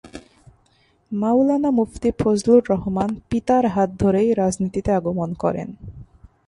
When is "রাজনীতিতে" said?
4.33-4.89